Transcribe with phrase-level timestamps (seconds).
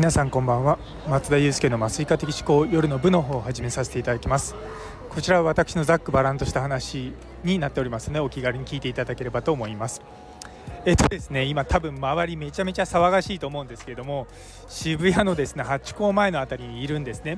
[0.00, 0.78] 皆さんこんばんは。
[1.10, 4.54] 松田祐介の麻酔科的思考夜の部の方を始めさせていただきます。
[5.10, 7.12] こちらは私のざっくばらんとした話
[7.44, 10.00] になっておりますのでお気軽に聞いていただければと思います。
[10.86, 14.26] えっとですね今多分周りめちゃめちゃ騒がしいと思うんですけれども
[14.68, 17.36] 渋谷のですねハチ公前の辺りにいるんですね。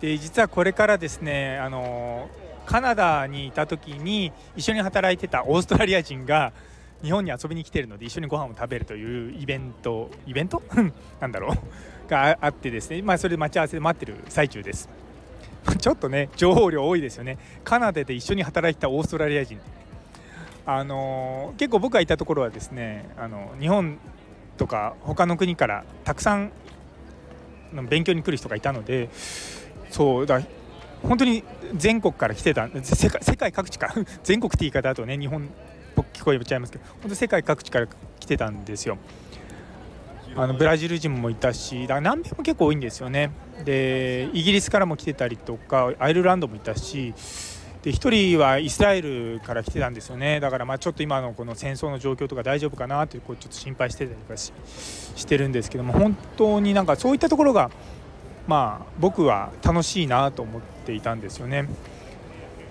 [0.00, 2.30] で実はこれからですねあの
[2.64, 6.54] カナダにいた時に一緒に働いてたオーストラリア人が
[7.02, 10.62] 日本に遊びに来てるので一緒にご飯を食べるというイベントイベント？
[11.20, 11.56] なんだろう。
[12.08, 14.88] があってですね、まあ、それで待ち合わせで待ってる最中です。
[15.80, 17.38] ちょっとね情報量多いですよね。
[17.64, 19.58] カナダで一緒に働いたオーストラリア人。
[20.66, 23.98] あの結構僕がいたところはですねあの日本
[24.56, 26.52] とか他の国からたくさん
[27.88, 29.10] 勉強に来る人がいたので
[29.90, 30.40] そうだ
[31.02, 32.68] 本当に全国から来てた。
[32.82, 35.50] 世界各地か全国って言い方だとね日本
[36.02, 37.86] 聞こえちゃいますけど本当世界各地から
[38.20, 38.98] 来てたんですよ。
[40.36, 43.30] あのブラジル人もいたしだから南米も結構多いんですよね。
[43.64, 47.14] でイギリスからも来てたりとかアイルランドもいたし
[47.82, 50.40] で1人はイスラエルから来てたんですよね。
[50.40, 54.52] だからまあちょっと今のこの戦争の状況とか大丈夫かなってこうちょっと心配してたりとかし
[55.14, 57.70] してるんですけども本当になんかそういったところが
[58.48, 61.68] まあ僕は楽しいなと思っていたんですよね。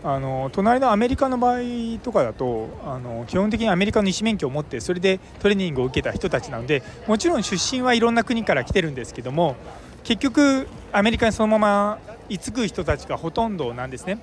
[0.04, 1.60] あの隣のアメリカの場合
[2.04, 9.56] とかだとあの基本的にアメリカの医師免許を持ってそれでトレーニングを受けた人たちなのでもちろん出身はいろんな国から来てるんですけども
[10.04, 14.20] 結局アメリカにそのまま居つく人たちがほとんどなんですね。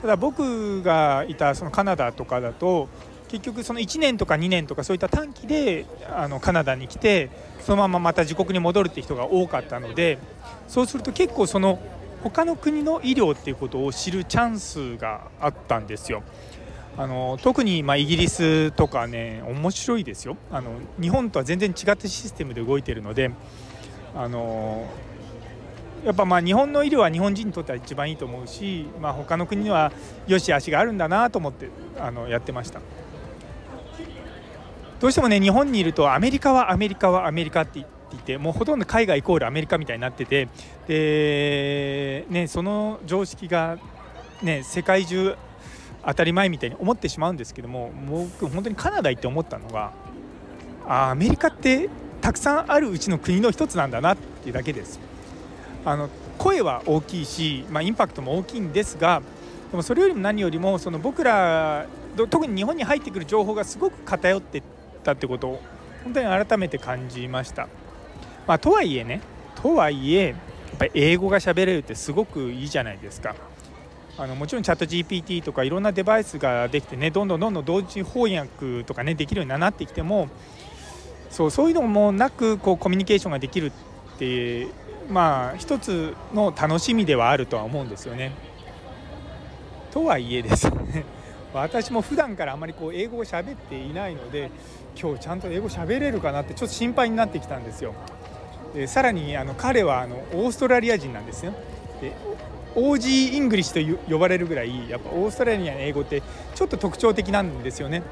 [0.00, 2.88] ただ僕がいたそのカナダとかだと
[3.28, 10.18] 結局その1年とか2年とかそういった短期であのカナダに来てそのまままた自国に戻るって人が多かったので
[10.68, 11.78] そうすると結構その
[12.22, 16.22] 他の国の医療っていうことを知るチャンスがあったんですよ。
[16.98, 23.30] あの特にまイギリスとかね面白いですよあの日本とは全然違ったシステムで動いているので
[24.16, 24.84] あの
[26.04, 29.92] やっぱまあ日本の医療は日本人にとっては一番いいと思うし、まあ、他の国には
[30.26, 31.68] よし足があるんだなと思って
[32.00, 32.80] あのやってました
[34.98, 37.86] どうしてもね日本にいるとアメリカはアメリカはアメリカって
[38.28, 40.48] てもうほとんど海外イコールアメリカみたいになってて
[40.86, 43.78] で、ね、その常識が、
[44.42, 45.34] ね、世界中
[46.04, 49.92] 当たり前みたいに思ってしまうんですけども僕本当にカナダ行って思ったのが
[50.86, 51.88] あアメリカって
[52.20, 55.00] たくさんあるうちの国の一つなんだなっていうだけです。
[55.84, 59.22] あの声は大きいし、まあ、インパクトも大きいんですが
[59.70, 61.86] でもそれよりも何よりもその僕ら
[62.30, 64.62] 特に日本に入ってくる情報がすごく偏って
[65.02, 65.62] たってことを
[66.04, 67.68] 本当に改めて感じました。
[68.48, 69.20] まあ、とはいえね
[69.62, 70.36] とはいえやっ
[70.78, 73.36] ぱり英語が喋れるってすごくいいじゃないですか。
[74.16, 80.28] あのもちろんチャット GPT とかいろんなデバイスができてねどんどんどんどん同時翻訳とかねできるようになってきても
[81.30, 84.66] そうそういうのもなくこうコミュニケーションができるって
[85.08, 88.32] まあ一つの楽しみではあるとは思うんですよね。
[89.92, 91.04] とはいえですね
[91.54, 94.50] 私も普段からあまりこう英語を喋っていないので
[95.00, 97.94] 今日ちゃんと英語喋れるかなってちょっと心配になってきたんですよ。
[98.78, 101.52] でさらにあの彼はあのオーストラリア人なんですよ。
[102.00, 102.12] で
[102.76, 106.22] OG イングリッシュと呼ばれるぐらいやっぱオーストラリアの英語って
[106.54, 108.04] ちょっと特徴的なんですよね。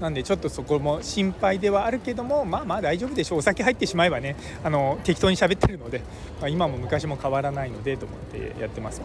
[0.00, 3.38] なんでちょっとそこも心配ではあるけどもまあまあ大丈夫でしょう。
[3.40, 4.34] お酒入ってしまえばね
[4.64, 6.00] あの適当に喋ってるので、
[6.40, 9.02] まあ、今も昔も変わらないのでと思ってやってます。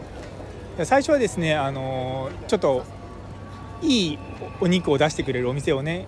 [0.83, 2.83] 最初はですねあのちょっと
[3.81, 4.19] いい
[4.61, 6.05] お肉を出してくれるお店をね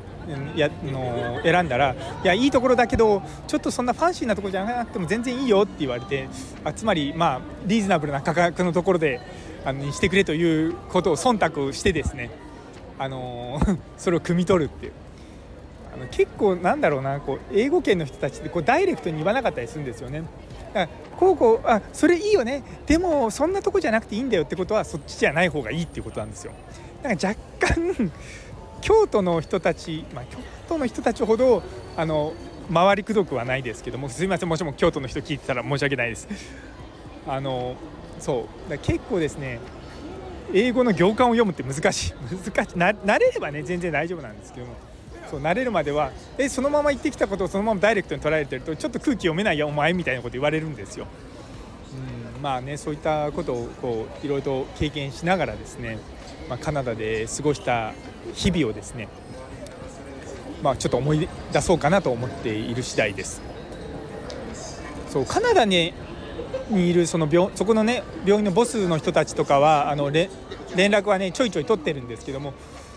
[0.55, 6.27] やの選んだらいやいいところだけどちょっとそんなファンシーなとこじゃなくても全然いいよって言われて
[6.63, 9.19] あつまりまあリーズナブルな価格のところで
[9.65, 12.29] あのにしてくれということを忖度してですね
[12.97, 13.59] あの
[13.97, 14.91] それを汲み取るっていう
[15.93, 20.23] あの結構なんだろうなこう英語圏の人たちってこうダイレクトに言わなかったりするんですよね。
[20.73, 26.53] だからこうこうあそれいいよねでもそんなとこじゃなくていいんだよってことはそっちじゃない方がいいっていうことなんですよ。
[27.01, 28.11] なんか若干
[28.81, 30.37] 京都の人たち、まあ、京
[30.67, 31.63] 都の人たちほど
[31.97, 32.33] あの
[32.73, 36.27] 回りくどくはないですけどもすいませんもしも京都の人聞いてたら申し訳ないです。
[37.27, 37.75] あの
[38.19, 39.59] そう結構ですね
[40.53, 42.13] 英語の行間を読むって難しい
[42.53, 44.73] 難しいな慣れればね全然大丈夫なんですけども
[45.29, 51.05] そう慣れるまではえそのまま言ってきたことをそのままダイレクトに捉えてるとちょっと空気読めないやお前みたいなこと言われるんですよ。
[52.41, 55.97] まあねそういったことをこういろいろと経験しながらですね
[56.49, 57.93] まあ、カナダで過ごした
[58.33, 59.07] 日々をですね、
[60.63, 63.41] まあ、ちょっと思い出そうかなと思っている次第です。
[65.07, 65.93] そうカナダに
[66.69, 70.29] にいるその病そこのね病院のボスの人たちとかはあの連
[70.75, 72.53] 絡はねちょいちょい取ってるんですけども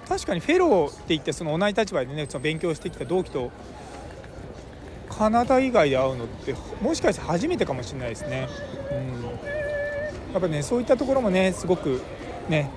[0.06, 3.50] 確かにフェローって言ってその同じ立場でねその勉強してきた同期と
[5.18, 8.48] カナダ以外で会うのってもしかして初めてかもしれないですね。
[8.90, 9.22] うん
[10.32, 12.00] やっぱねそういったところもねすごく
[12.48, 12.70] ね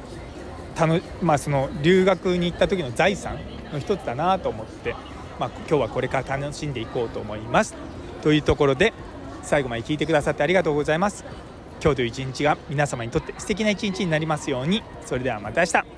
[0.75, 3.39] たの、まあ、その留学に行った時の財産
[3.71, 4.93] の一つだなと思って、
[5.39, 7.75] まあ、今日はこれから楽しんでいこうと思います。
[8.21, 8.93] というところで
[9.41, 11.23] 最後まで聞いてくださってありがとうございます。
[11.81, 15.94] 今日という一日が皆様にとって素敵な一日になりますようにそれではまた明日